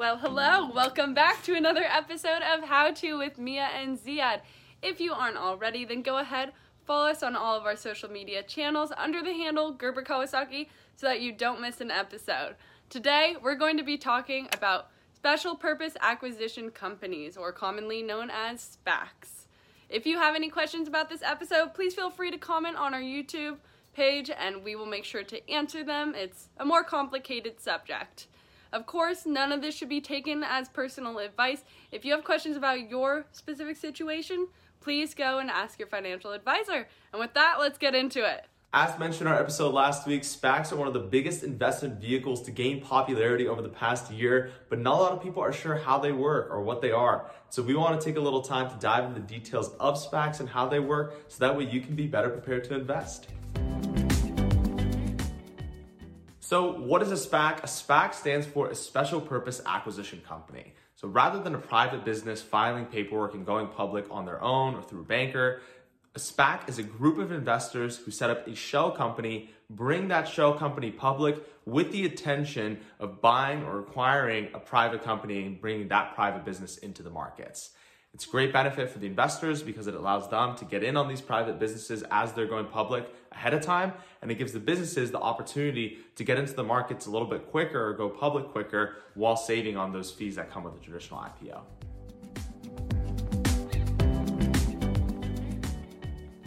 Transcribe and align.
Well, 0.00 0.16
hello. 0.16 0.70
Welcome 0.74 1.12
back 1.12 1.42
to 1.42 1.54
another 1.54 1.84
episode 1.84 2.40
of 2.40 2.64
How 2.64 2.90
To 2.90 3.18
with 3.18 3.36
Mia 3.36 3.68
and 3.78 3.98
Ziad. 3.98 4.40
If 4.80 4.98
you 4.98 5.12
aren't 5.12 5.36
already, 5.36 5.84
then 5.84 6.00
go 6.00 6.16
ahead, 6.16 6.52
follow 6.86 7.10
us 7.10 7.22
on 7.22 7.36
all 7.36 7.54
of 7.54 7.66
our 7.66 7.76
social 7.76 8.10
media 8.10 8.42
channels 8.42 8.92
under 8.96 9.22
the 9.22 9.34
handle 9.34 9.72
Gerber 9.72 10.02
Kawasaki 10.02 10.68
so 10.96 11.06
that 11.06 11.20
you 11.20 11.32
don't 11.32 11.60
miss 11.60 11.82
an 11.82 11.90
episode. 11.90 12.54
Today, 12.88 13.36
we're 13.42 13.56
going 13.56 13.76
to 13.76 13.82
be 13.82 13.98
talking 13.98 14.48
about 14.54 14.88
special 15.14 15.54
purpose 15.54 15.98
acquisition 16.00 16.70
companies, 16.70 17.36
or 17.36 17.52
commonly 17.52 18.02
known 18.02 18.30
as 18.30 18.78
SPACs. 18.82 19.44
If 19.90 20.06
you 20.06 20.16
have 20.16 20.34
any 20.34 20.48
questions 20.48 20.88
about 20.88 21.10
this 21.10 21.20
episode, 21.20 21.74
please 21.74 21.92
feel 21.92 22.08
free 22.08 22.30
to 22.30 22.38
comment 22.38 22.78
on 22.78 22.94
our 22.94 23.02
YouTube 23.02 23.58
page 23.92 24.30
and 24.30 24.64
we 24.64 24.76
will 24.76 24.86
make 24.86 25.04
sure 25.04 25.24
to 25.24 25.50
answer 25.50 25.84
them. 25.84 26.14
It's 26.16 26.48
a 26.56 26.64
more 26.64 26.84
complicated 26.84 27.60
subject. 27.60 28.28
Of 28.72 28.86
course, 28.86 29.26
none 29.26 29.50
of 29.50 29.62
this 29.62 29.74
should 29.74 29.88
be 29.88 30.00
taken 30.00 30.44
as 30.44 30.68
personal 30.68 31.18
advice. 31.18 31.64
If 31.90 32.04
you 32.04 32.12
have 32.12 32.22
questions 32.22 32.56
about 32.56 32.88
your 32.88 33.26
specific 33.32 33.76
situation, 33.76 34.46
please 34.80 35.14
go 35.14 35.38
and 35.38 35.50
ask 35.50 35.78
your 35.78 35.88
financial 35.88 36.32
advisor. 36.32 36.86
And 37.12 37.20
with 37.20 37.34
that, 37.34 37.56
let's 37.58 37.78
get 37.78 37.94
into 37.94 38.24
it. 38.24 38.46
As 38.72 38.96
mentioned 39.00 39.22
in 39.22 39.34
our 39.34 39.40
episode 39.40 39.74
last 39.74 40.06
week, 40.06 40.22
SPACs 40.22 40.70
are 40.70 40.76
one 40.76 40.86
of 40.86 40.94
the 40.94 41.00
biggest 41.00 41.42
investment 41.42 42.00
vehicles 42.00 42.42
to 42.42 42.52
gain 42.52 42.80
popularity 42.80 43.48
over 43.48 43.62
the 43.62 43.68
past 43.68 44.12
year, 44.12 44.52
but 44.68 44.78
not 44.78 44.94
a 44.94 45.02
lot 45.02 45.12
of 45.12 45.20
people 45.20 45.42
are 45.42 45.52
sure 45.52 45.74
how 45.74 45.98
they 45.98 46.12
work 46.12 46.48
or 46.52 46.62
what 46.62 46.80
they 46.80 46.92
are. 46.92 47.28
So 47.48 47.64
we 47.64 47.74
want 47.74 48.00
to 48.00 48.04
take 48.04 48.16
a 48.16 48.20
little 48.20 48.42
time 48.42 48.70
to 48.70 48.76
dive 48.76 49.06
into 49.06 49.20
the 49.20 49.26
details 49.26 49.70
of 49.80 49.96
SPACs 49.96 50.38
and 50.38 50.48
how 50.48 50.68
they 50.68 50.78
work 50.78 51.16
so 51.26 51.44
that 51.44 51.56
way 51.56 51.64
you 51.64 51.80
can 51.80 51.96
be 51.96 52.06
better 52.06 52.30
prepared 52.30 52.62
to 52.64 52.76
invest. 52.76 53.26
So, 56.50 56.72
what 56.72 57.00
is 57.00 57.12
a 57.12 57.28
SPAC? 57.28 57.58
A 57.62 57.68
SPAC 57.68 58.12
stands 58.12 58.44
for 58.44 58.70
a 58.70 58.74
special 58.74 59.20
purpose 59.20 59.62
acquisition 59.64 60.20
company. 60.26 60.74
So, 60.96 61.06
rather 61.06 61.40
than 61.40 61.54
a 61.54 61.58
private 61.58 62.04
business 62.04 62.42
filing 62.42 62.86
paperwork 62.86 63.34
and 63.34 63.46
going 63.46 63.68
public 63.68 64.06
on 64.10 64.26
their 64.26 64.42
own 64.42 64.74
or 64.74 64.82
through 64.82 65.02
a 65.02 65.04
banker, 65.04 65.60
a 66.16 66.18
SPAC 66.18 66.68
is 66.68 66.80
a 66.80 66.82
group 66.82 67.18
of 67.18 67.30
investors 67.30 67.98
who 67.98 68.10
set 68.10 68.30
up 68.30 68.48
a 68.48 68.56
shell 68.56 68.90
company, 68.90 69.50
bring 69.70 70.08
that 70.08 70.26
shell 70.26 70.54
company 70.54 70.90
public 70.90 71.36
with 71.66 71.92
the 71.92 72.04
intention 72.04 72.80
of 72.98 73.20
buying 73.20 73.62
or 73.62 73.78
acquiring 73.78 74.48
a 74.52 74.58
private 74.58 75.04
company 75.04 75.46
and 75.46 75.60
bringing 75.60 75.86
that 75.86 76.16
private 76.16 76.44
business 76.44 76.78
into 76.78 77.04
the 77.04 77.10
markets. 77.10 77.70
It's 78.20 78.26
great 78.26 78.52
benefit 78.52 78.90
for 78.90 78.98
the 78.98 79.06
investors 79.06 79.62
because 79.62 79.86
it 79.86 79.94
allows 79.94 80.28
them 80.28 80.54
to 80.56 80.66
get 80.66 80.84
in 80.84 80.98
on 80.98 81.08
these 81.08 81.22
private 81.22 81.58
businesses 81.58 82.04
as 82.10 82.34
they're 82.34 82.44
going 82.44 82.66
public 82.66 83.10
ahead 83.32 83.54
of 83.54 83.62
time. 83.62 83.94
And 84.20 84.30
it 84.30 84.34
gives 84.34 84.52
the 84.52 84.60
businesses 84.60 85.10
the 85.10 85.18
opportunity 85.18 86.00
to 86.16 86.22
get 86.22 86.36
into 86.36 86.52
the 86.52 86.62
markets 86.62 87.06
a 87.06 87.10
little 87.10 87.26
bit 87.26 87.50
quicker 87.50 87.82
or 87.82 87.94
go 87.94 88.10
public 88.10 88.48
quicker 88.48 88.96
while 89.14 89.36
saving 89.36 89.78
on 89.78 89.90
those 89.90 90.10
fees 90.10 90.36
that 90.36 90.50
come 90.50 90.64
with 90.64 90.74
a 90.74 90.78
traditional 90.80 91.18
IPO. 91.18 91.60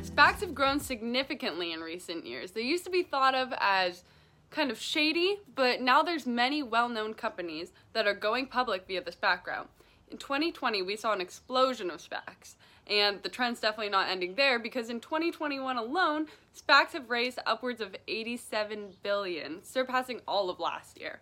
SPACs 0.03 0.41
have 0.41 0.53
grown 0.53 0.79
significantly 0.79 1.71
in 1.71 1.79
recent 1.79 2.27
years. 2.27 2.51
They 2.51 2.61
used 2.61 2.83
to 2.83 2.91
be 2.91 3.01
thought 3.01 3.33
of 3.33 3.51
as 3.59 4.03
kind 4.51 4.69
of 4.69 4.79
shady, 4.79 5.39
but 5.55 5.81
now 5.81 6.03
there's 6.03 6.27
many 6.27 6.61
well-known 6.61 7.15
companies 7.15 7.71
that 7.93 8.05
are 8.05 8.13
going 8.13 8.45
public 8.45 8.85
via 8.85 9.03
this 9.03 9.15
background 9.15 9.69
in 10.13 10.19
2020, 10.19 10.83
we 10.83 10.95
saw 10.95 11.11
an 11.11 11.21
explosion 11.21 11.89
of 11.89 11.99
SPACs. 11.99 12.55
And 12.85 13.23
the 13.23 13.29
trend's 13.29 13.59
definitely 13.59 13.89
not 13.89 14.09
ending 14.09 14.35
there 14.35 14.59
because 14.59 14.89
in 14.89 14.99
2021 14.99 15.77
alone, 15.77 16.27
SPACs 16.55 16.91
have 16.91 17.09
raised 17.09 17.39
upwards 17.45 17.81
of 17.81 17.95
87 18.07 18.93
billion, 19.01 19.63
surpassing 19.63 20.21
all 20.27 20.49
of 20.49 20.59
last 20.59 20.99
year. 20.99 21.19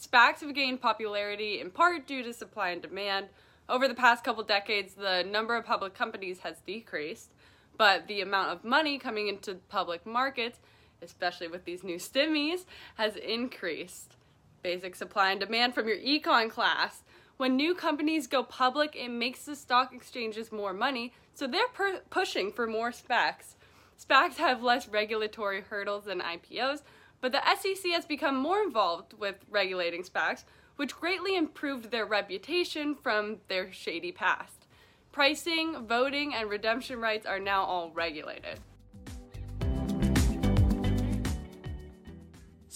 SPACs 0.00 0.40
have 0.40 0.54
gained 0.54 0.80
popularity 0.80 1.60
in 1.60 1.70
part 1.70 2.06
due 2.06 2.22
to 2.22 2.32
supply 2.32 2.70
and 2.70 2.80
demand. 2.80 3.26
Over 3.68 3.86
the 3.86 3.94
past 3.94 4.24
couple 4.24 4.42
decades, 4.42 4.94
the 4.94 5.22
number 5.22 5.54
of 5.54 5.66
public 5.66 5.94
companies 5.94 6.40
has 6.40 6.60
decreased, 6.66 7.30
but 7.76 8.06
the 8.06 8.22
amount 8.22 8.50
of 8.50 8.64
money 8.64 8.98
coming 8.98 9.28
into 9.28 9.56
public 9.68 10.06
markets, 10.06 10.58
especially 11.02 11.48
with 11.48 11.66
these 11.66 11.84
new 11.84 11.96
stimmies, 11.96 12.64
has 12.94 13.16
increased. 13.16 14.16
Basic 14.62 14.94
supply 14.94 15.32
and 15.32 15.40
demand 15.40 15.74
from 15.74 15.88
your 15.88 15.98
econ 15.98 16.50
class 16.50 17.02
when 17.40 17.56
new 17.56 17.74
companies 17.74 18.26
go 18.26 18.42
public, 18.42 18.94
it 18.94 19.08
makes 19.08 19.46
the 19.46 19.56
stock 19.56 19.94
exchanges 19.94 20.52
more 20.52 20.74
money, 20.74 21.10
so 21.32 21.46
they're 21.46 21.68
per- 21.72 22.02
pushing 22.10 22.52
for 22.52 22.66
more 22.66 22.90
SPACs. 22.90 23.54
SPACs 23.98 24.36
have 24.36 24.62
less 24.62 24.86
regulatory 24.86 25.62
hurdles 25.62 26.04
than 26.04 26.20
IPOs, 26.20 26.82
but 27.22 27.32
the 27.32 27.40
SEC 27.56 27.92
has 27.92 28.04
become 28.04 28.36
more 28.36 28.62
involved 28.62 29.14
with 29.14 29.36
regulating 29.48 30.02
SPACs, 30.02 30.44
which 30.76 30.94
greatly 31.00 31.34
improved 31.34 31.90
their 31.90 32.04
reputation 32.04 32.94
from 32.94 33.38
their 33.48 33.72
shady 33.72 34.12
past. 34.12 34.66
Pricing, 35.10 35.86
voting, 35.86 36.34
and 36.34 36.50
redemption 36.50 37.00
rights 37.00 37.24
are 37.24 37.40
now 37.40 37.64
all 37.64 37.90
regulated. 37.92 38.60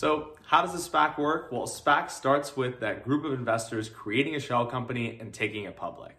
So, 0.05 0.33
how 0.45 0.61
does 0.61 0.75
a 0.75 0.91
SPAC 0.91 1.17
work? 1.17 1.51
Well, 1.51 1.63
a 1.63 1.67
SPAC 1.67 2.11
starts 2.11 2.59
with 2.59 2.79
that 2.81 3.05
group 3.05 3.25
of 3.25 3.33
investors 3.33 3.89
creating 3.89 4.35
a 4.35 4.39
shell 4.39 4.67
company 4.67 5.17
and 5.19 5.33
taking 5.33 5.65
it 5.65 5.77
public. 5.77 6.15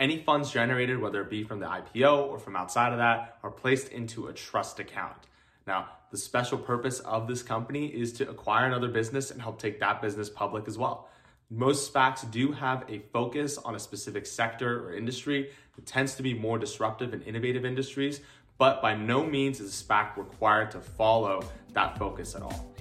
Any 0.00 0.24
funds 0.24 0.50
generated, 0.50 1.00
whether 1.00 1.20
it 1.20 1.30
be 1.30 1.44
from 1.44 1.60
the 1.60 1.66
IPO 1.66 2.26
or 2.26 2.40
from 2.40 2.56
outside 2.56 2.90
of 2.90 2.98
that, 2.98 3.38
are 3.44 3.52
placed 3.52 3.90
into 3.90 4.26
a 4.26 4.32
trust 4.32 4.80
account. 4.80 5.28
Now, 5.68 5.86
the 6.10 6.16
special 6.16 6.58
purpose 6.58 6.98
of 6.98 7.28
this 7.28 7.44
company 7.44 7.86
is 7.86 8.12
to 8.14 8.28
acquire 8.28 8.66
another 8.66 8.88
business 8.88 9.30
and 9.30 9.40
help 9.40 9.60
take 9.60 9.78
that 9.78 10.02
business 10.02 10.28
public 10.28 10.66
as 10.66 10.76
well. 10.76 11.08
Most 11.48 11.94
SPACs 11.94 12.28
do 12.32 12.50
have 12.50 12.86
a 12.88 12.98
focus 13.12 13.56
on 13.56 13.76
a 13.76 13.78
specific 13.78 14.26
sector 14.26 14.84
or 14.84 14.94
industry. 14.94 15.52
It 15.76 15.86
tends 15.86 16.16
to 16.16 16.24
be 16.24 16.34
more 16.34 16.58
disruptive 16.58 17.12
and 17.12 17.22
innovative 17.22 17.64
industries, 17.64 18.20
but 18.58 18.82
by 18.82 18.96
no 18.96 19.24
means 19.24 19.60
is 19.60 19.80
a 19.80 19.84
SPAC 19.84 20.16
required 20.16 20.72
to 20.72 20.80
follow 20.80 21.48
that 21.74 21.96
focus 21.96 22.34
at 22.34 22.42
all. 22.42 22.74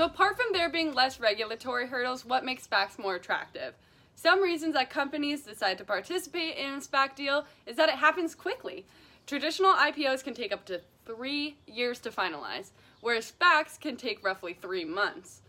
So, 0.00 0.06
apart 0.06 0.38
from 0.38 0.46
there 0.54 0.70
being 0.70 0.94
less 0.94 1.20
regulatory 1.20 1.86
hurdles, 1.86 2.24
what 2.24 2.42
makes 2.42 2.66
SPACs 2.66 2.98
more 2.98 3.16
attractive? 3.16 3.74
Some 4.14 4.40
reasons 4.40 4.72
that 4.72 4.88
companies 4.88 5.42
decide 5.42 5.76
to 5.76 5.84
participate 5.84 6.56
in 6.56 6.72
a 6.72 6.78
SPAC 6.78 7.14
deal 7.14 7.44
is 7.66 7.76
that 7.76 7.90
it 7.90 7.96
happens 7.96 8.34
quickly. 8.34 8.86
Traditional 9.26 9.74
IPOs 9.74 10.24
can 10.24 10.32
take 10.32 10.54
up 10.54 10.64
to 10.64 10.80
three 11.04 11.58
years 11.66 11.98
to 11.98 12.08
finalize, 12.08 12.70
whereas 13.02 13.30
SPACs 13.30 13.78
can 13.78 13.98
take 13.98 14.24
roughly 14.24 14.54
three 14.54 14.86
months. 14.86 15.42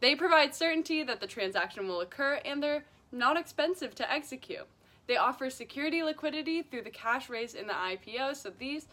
They 0.00 0.14
provide 0.14 0.54
certainty 0.54 1.02
that 1.02 1.20
the 1.20 1.26
transaction 1.26 1.86
will 1.86 2.00
occur 2.00 2.40
and 2.42 2.62
they're 2.62 2.86
not 3.12 3.36
expensive 3.36 3.94
to 3.96 4.10
execute. 4.10 4.66
They 5.08 5.18
offer 5.18 5.50
security 5.50 6.02
liquidity 6.02 6.62
through 6.62 6.84
the 6.84 6.90
cash 6.90 7.28
raised 7.28 7.54
in 7.54 7.66
the 7.66 7.74
IPO, 7.74 8.36
so 8.36 8.50
these 8.58 8.86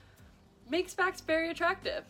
make 0.70 0.90
SPACs 0.90 1.24
very 1.24 1.50
attractive. 1.50 2.04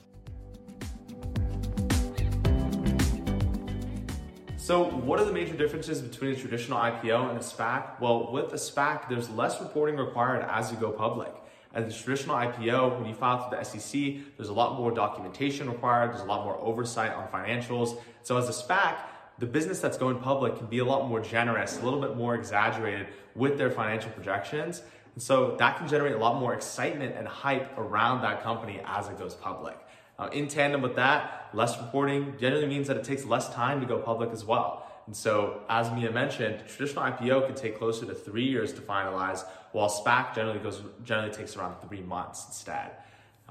So, 4.68 4.84
what 4.84 5.18
are 5.18 5.24
the 5.24 5.32
major 5.32 5.56
differences 5.56 6.02
between 6.02 6.34
a 6.34 6.36
traditional 6.36 6.78
IPO 6.78 7.30
and 7.30 7.38
a 7.38 7.42
SPAC? 7.42 8.02
Well, 8.02 8.34
with 8.34 8.52
a 8.52 8.58
SPAC, 8.58 9.08
there's 9.08 9.30
less 9.30 9.62
reporting 9.62 9.96
required 9.96 10.46
as 10.50 10.74
you 10.74 10.78
go 10.78 10.92
public. 10.92 11.34
As 11.74 11.86
a 11.86 12.04
traditional 12.04 12.36
IPO, 12.36 13.00
when 13.00 13.08
you 13.08 13.16
file 13.16 13.48
through 13.48 13.58
the 13.58 13.64
SEC, 13.64 14.16
there's 14.36 14.50
a 14.50 14.54
lot 14.54 14.78
more 14.78 14.92
documentation 14.92 15.70
required, 15.70 16.12
there's 16.12 16.20
a 16.20 16.26
lot 16.26 16.44
more 16.44 16.58
oversight 16.58 17.14
on 17.14 17.30
financials. 17.30 17.98
So, 18.24 18.36
as 18.36 18.50
a 18.50 18.52
SPAC, 18.52 18.98
the 19.40 19.46
business 19.46 19.80
that's 19.80 19.98
going 19.98 20.20
public 20.20 20.58
can 20.58 20.68
be 20.68 20.80
a 20.80 20.86
lot 20.86 21.08
more 21.08 21.22
generous, 21.22 21.80
a 21.80 21.86
little 21.86 22.02
bit 22.02 22.18
more 22.18 22.36
exaggerated 22.36 23.08
with 23.36 23.58
their 23.58 23.72
financial 23.72 24.12
projections. 24.12 24.82
And 25.14 25.24
so 25.24 25.56
that 25.60 25.78
can 25.78 25.88
generate 25.88 26.16
a 26.16 26.20
lot 26.20 26.42
more 26.42 26.54
excitement 26.54 27.16
and 27.16 27.26
hype 27.26 27.78
around 27.78 28.22
that 28.24 28.44
company 28.44 28.82
as 28.86 29.08
it 29.08 29.18
goes 29.18 29.34
public. 29.34 29.78
Uh, 30.20 30.30
in 30.34 30.48
tandem 30.48 30.81
with 30.81 30.96
that, 30.96 31.50
less 31.54 31.78
reporting 31.78 32.36
generally 32.40 32.66
means 32.66 32.88
that 32.88 32.98
it 32.98 33.04
takes 33.04 33.24
less 33.24 33.54
time 33.54 33.80
to 33.80 33.86
go 33.86 34.00
public 34.00 34.31
as 34.31 34.44
well. 34.44 34.84
And 35.06 35.16
so, 35.16 35.62
as 35.69 35.92
Mia 35.92 36.12
mentioned, 36.12 36.64
traditional 36.68 37.06
IPO 37.06 37.46
can 37.46 37.56
take 37.56 37.78
closer 37.78 38.06
to 38.06 38.14
three 38.14 38.46
years 38.46 38.74
to 38.74 38.81
finalize, 38.81 39.46
while 39.72 39.90
SPAC 39.90 40.36
generally 40.36 40.60
goes 40.60 40.81
generally 41.04 41.31
takes 41.31 41.56
around 41.56 41.75
three 41.88 42.02
months 42.02 42.46
instead. 42.48 42.92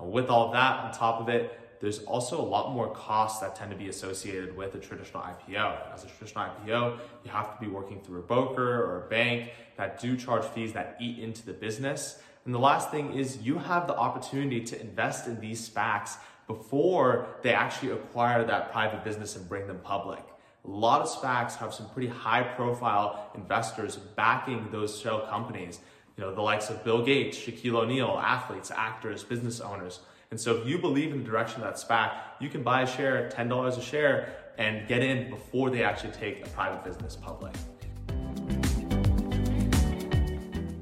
With 0.01 0.29
all 0.29 0.47
of 0.47 0.53
that 0.53 0.85
on 0.85 0.93
top 0.93 1.21
of 1.21 1.29
it, 1.31 1.59
there's 1.81 2.01
also 2.01 2.41
a 2.41 2.45
lot 2.45 2.73
more 2.73 2.91
costs 2.93 3.41
that 3.41 3.55
tend 3.55 3.71
to 3.71 3.77
be 3.77 3.89
associated 3.89 4.57
with 4.57 4.75
a 4.75 4.79
traditional 4.79 5.23
IPO. 5.23 5.95
As 5.95 6.05
a 6.05 6.09
traditional 6.09 6.45
IPO, 6.45 6.99
you 7.25 7.31
have 7.31 7.57
to 7.57 7.65
be 7.65 7.71
working 7.71 8.01
through 8.01 8.19
a 8.19 8.23
broker 8.23 8.83
or 8.85 9.07
a 9.07 9.09
bank 9.09 9.51
that 9.77 10.01
do 10.01 10.17
charge 10.17 10.45
fees 10.45 10.73
that 10.73 10.97
eat 11.01 11.19
into 11.19 11.45
the 11.45 11.53
business. 11.53 12.19
And 12.45 12.55
the 12.55 12.59
last 12.59 12.91
thing 12.91 13.13
is 13.13 13.39
you 13.39 13.59
have 13.59 13.87
the 13.87 13.97
opportunity 13.97 14.61
to 14.61 14.81
invest 14.81 15.27
in 15.27 15.41
these 15.41 15.69
SPACs 15.69 16.17
before 16.47 17.27
they 17.43 17.53
actually 17.53 17.93
acquire 17.93 18.45
that 18.45 18.73
private 18.73 19.05
business 19.05 19.37
and 19.37 19.49
bring 19.49 19.67
them 19.67 19.81
public. 19.83 20.23
A 20.65 20.71
lot 20.71 21.01
of 21.01 21.09
SPACs 21.09 21.57
have 21.57 21.73
some 21.73 21.89
pretty 21.91 22.09
high 22.09 22.43
profile 22.43 23.31
investors 23.35 23.97
backing 23.97 24.69
those 24.71 24.99
shell 24.99 25.21
companies. 25.29 25.81
You 26.17 26.25
know, 26.25 26.35
the 26.35 26.43
likes 26.43 26.71
of 26.71 26.83
Bill 26.83 27.05
Gates, 27.05 27.39
Shaquille 27.39 27.83
O'Neal, 27.83 28.21
athletes, 28.23 28.71
actors, 28.71 29.23
business 29.23 29.61
owners. 29.61 30.01
And 30.31 30.41
so 30.41 30.57
if 30.57 30.67
you 30.67 30.79
believe 30.79 31.13
in 31.13 31.23
the 31.23 31.25
direction 31.25 31.63
of 31.63 31.69
that 31.69 31.77
SPAC, 31.77 32.13
you 32.41 32.49
can 32.49 32.63
buy 32.63 32.83
a 32.83 32.87
share 32.87 33.27
at 33.27 33.37
$10 33.37 33.79
a 33.79 33.81
share 33.81 34.35
and 34.59 34.89
get 34.89 35.03
in 35.03 35.31
before 35.31 35.71
they 35.71 35.85
actually 35.85 36.13
take 36.13 36.45
a 36.45 36.49
private 36.51 36.83
business 36.85 37.15
public. 37.15 37.55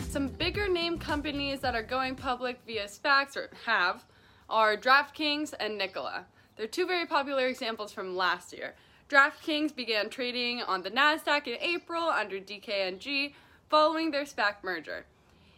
Some 0.09 0.29
bigger 0.29 0.69
name 0.69 0.99
companies 0.99 1.61
that 1.61 1.75
are 1.75 1.83
going 1.83 2.15
public 2.15 2.61
via 2.67 2.87
SPACs 2.87 3.37
or 3.37 3.51
have 3.67 4.05
are 4.49 4.76
DraftKings 4.76 5.55
and 5.58 5.79
Nikola. 5.79 6.26
They're 6.56 6.67
two 6.67 6.87
very 6.87 7.06
popular 7.06 7.46
examples 7.46 7.93
from 7.93 8.17
last 8.17 8.52
year. 8.52 8.75
DraftKings 9.08 9.75
began 9.75 10.08
trading 10.08 10.62
on 10.62 10.82
the 10.82 10.91
NASDAQ 10.91 11.46
in 11.46 11.56
April 11.61 12.05
under 12.05 12.38
DKNG 12.38 13.35
following 13.69 14.11
their 14.11 14.25
SPAC 14.25 14.56
merger. 14.62 15.06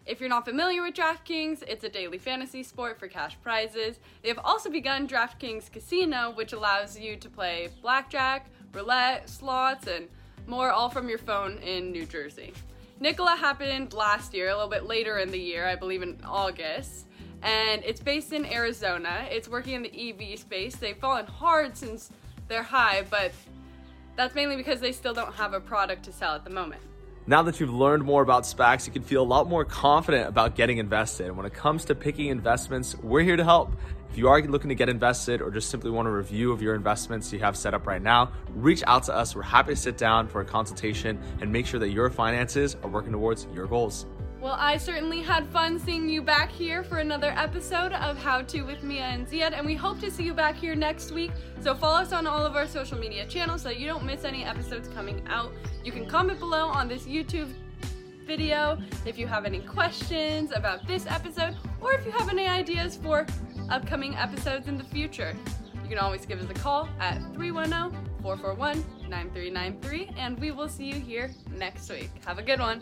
If 0.06 0.20
you're 0.20 0.28
not 0.28 0.44
familiar 0.44 0.82
with 0.82 0.94
DraftKings, 0.94 1.64
it's 1.66 1.82
a 1.84 1.88
daily 1.88 2.18
fantasy 2.18 2.62
sport 2.62 2.98
for 2.98 3.08
cash 3.08 3.36
prizes. 3.42 3.98
They 4.22 4.28
have 4.28 4.38
also 4.44 4.70
begun 4.70 5.08
DraftKings 5.08 5.70
Casino, 5.70 6.32
which 6.34 6.52
allows 6.52 6.98
you 6.98 7.16
to 7.16 7.28
play 7.28 7.68
blackjack, 7.82 8.46
roulette, 8.72 9.28
slots, 9.28 9.88
and 9.88 10.06
more 10.46 10.70
all 10.70 10.88
from 10.88 11.08
your 11.08 11.18
phone 11.18 11.58
in 11.58 11.90
New 11.90 12.06
Jersey. 12.06 12.52
Nikola 13.00 13.36
happened 13.36 13.92
last 13.92 14.32
year, 14.32 14.48
a 14.48 14.54
little 14.54 14.70
bit 14.70 14.86
later 14.86 15.18
in 15.18 15.30
the 15.30 15.40
year, 15.40 15.66
I 15.66 15.74
believe 15.74 16.02
in 16.02 16.16
August, 16.24 17.06
and 17.42 17.82
it's 17.84 18.00
based 18.00 18.32
in 18.32 18.44
Arizona. 18.46 19.26
It's 19.30 19.48
working 19.48 19.74
in 19.74 19.82
the 19.82 20.10
EV 20.10 20.38
space. 20.38 20.76
They've 20.76 20.96
fallen 20.96 21.26
hard 21.26 21.76
since 21.76 22.10
their 22.48 22.62
high, 22.62 23.04
but 23.08 23.32
that's 24.16 24.34
mainly 24.34 24.56
because 24.56 24.80
they 24.80 24.92
still 24.92 25.14
don't 25.14 25.34
have 25.34 25.52
a 25.52 25.60
product 25.60 26.04
to 26.04 26.12
sell 26.12 26.34
at 26.34 26.44
the 26.44 26.50
moment. 26.50 26.80
Now 27.28 27.42
that 27.42 27.58
you've 27.58 27.74
learned 27.74 28.04
more 28.04 28.22
about 28.22 28.44
SPACs, 28.44 28.86
you 28.86 28.92
can 28.92 29.02
feel 29.02 29.20
a 29.20 29.24
lot 29.26 29.48
more 29.48 29.64
confident 29.64 30.28
about 30.28 30.54
getting 30.54 30.78
invested. 30.78 31.36
When 31.36 31.44
it 31.44 31.52
comes 31.52 31.84
to 31.86 31.94
picking 31.96 32.28
investments, 32.28 32.94
we're 32.98 33.22
here 33.22 33.36
to 33.36 33.42
help. 33.42 33.72
If 34.10 34.16
you 34.16 34.28
are 34.28 34.40
looking 34.42 34.68
to 34.68 34.76
get 34.76 34.88
invested 34.88 35.42
or 35.42 35.50
just 35.50 35.68
simply 35.68 35.90
want 35.90 36.06
a 36.06 36.10
review 36.10 36.52
of 36.52 36.62
your 36.62 36.76
investments 36.76 37.32
you 37.32 37.40
have 37.40 37.56
set 37.56 37.74
up 37.74 37.86
right 37.86 38.00
now, 38.00 38.30
reach 38.54 38.84
out 38.86 39.02
to 39.04 39.14
us. 39.14 39.34
We're 39.34 39.42
happy 39.42 39.74
to 39.74 39.76
sit 39.76 39.98
down 39.98 40.28
for 40.28 40.40
a 40.40 40.44
consultation 40.44 41.20
and 41.40 41.52
make 41.52 41.66
sure 41.66 41.80
that 41.80 41.90
your 41.90 42.10
finances 42.10 42.76
are 42.84 42.88
working 42.88 43.10
towards 43.10 43.48
your 43.52 43.66
goals. 43.66 44.06
Well, 44.46 44.56
I 44.60 44.76
certainly 44.76 45.22
had 45.22 45.44
fun 45.48 45.76
seeing 45.76 46.08
you 46.08 46.22
back 46.22 46.52
here 46.52 46.84
for 46.84 46.98
another 46.98 47.34
episode 47.36 47.90
of 47.90 48.16
How 48.16 48.42
To 48.42 48.62
with 48.62 48.84
Mia 48.84 49.02
and 49.02 49.26
Ziad, 49.26 49.52
and 49.52 49.66
we 49.66 49.74
hope 49.74 49.98
to 49.98 50.08
see 50.08 50.22
you 50.22 50.34
back 50.34 50.54
here 50.54 50.76
next 50.76 51.10
week. 51.10 51.32
So 51.62 51.74
follow 51.74 52.00
us 52.00 52.12
on 52.12 52.28
all 52.28 52.46
of 52.46 52.54
our 52.54 52.68
social 52.68 52.96
media 52.96 53.26
channels 53.26 53.62
so 53.62 53.70
you 53.70 53.88
don't 53.88 54.04
miss 54.04 54.22
any 54.22 54.44
episodes 54.44 54.86
coming 54.86 55.20
out. 55.26 55.50
You 55.82 55.90
can 55.90 56.06
comment 56.06 56.38
below 56.38 56.66
on 56.66 56.86
this 56.86 57.06
YouTube 57.06 57.52
video 58.24 58.78
if 59.04 59.18
you 59.18 59.26
have 59.26 59.46
any 59.46 59.58
questions 59.58 60.52
about 60.54 60.86
this 60.86 61.06
episode 61.08 61.56
or 61.80 61.94
if 61.94 62.06
you 62.06 62.12
have 62.12 62.28
any 62.28 62.46
ideas 62.46 62.96
for 62.96 63.26
upcoming 63.68 64.14
episodes 64.14 64.68
in 64.68 64.78
the 64.78 64.84
future. 64.84 65.34
You 65.82 65.88
can 65.88 65.98
always 65.98 66.24
give 66.24 66.40
us 66.40 66.48
a 66.48 66.54
call 66.54 66.88
at 67.00 67.18
310 67.34 67.90
441 68.22 68.76
9393, 69.08 70.10
and 70.16 70.38
we 70.38 70.52
will 70.52 70.68
see 70.68 70.84
you 70.84 71.00
here 71.00 71.32
next 71.50 71.90
week. 71.90 72.10
Have 72.24 72.38
a 72.38 72.42
good 72.44 72.60
one. 72.60 72.80